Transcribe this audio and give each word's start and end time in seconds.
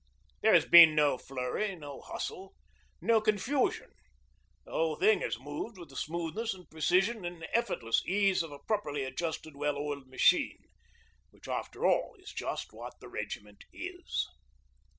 There 0.41 0.55
has 0.55 0.65
been 0.65 0.95
no 0.95 1.19
flurry, 1.19 1.75
no 1.75 2.01
hustle, 2.01 2.55
no 3.01 3.21
confusion. 3.21 3.91
The 4.65 4.71
whole 4.71 4.95
thing 4.95 5.21
has 5.21 5.37
moved 5.39 5.77
with 5.77 5.89
the 5.89 5.95
smoothness 5.95 6.55
and 6.55 6.67
precision 6.67 7.23
and 7.23 7.45
effortless 7.53 8.01
ease 8.07 8.41
of 8.41 8.51
a 8.51 8.57
properly 8.57 9.03
adjusted, 9.03 9.55
well 9.55 9.77
oiled 9.77 10.07
machine 10.07 10.57
which, 11.29 11.47
after 11.47 11.85
all, 11.85 12.15
is 12.17 12.31
just 12.33 12.73
what 12.73 12.99
the 12.99 13.09
regiment 13.09 13.65
is. 13.71 14.27